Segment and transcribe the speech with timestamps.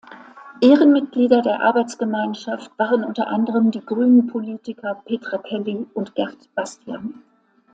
[0.61, 7.21] Ehrenmitglieder der Arbeitsgemeinschaft waren unter anderem die Grünenpolitiker Petra Kelly und Gert Bastian.